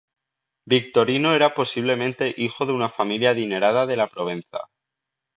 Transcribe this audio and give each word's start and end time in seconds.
Victorino 0.65 1.33
era 1.35 1.53
probablemente 1.53 2.33
hijo 2.35 2.65
de 2.65 2.71
una 2.71 2.89
familia 2.89 3.29
adinerada 3.29 3.85
de 3.85 3.97
la 3.97 4.09
Provenza. 4.09 4.61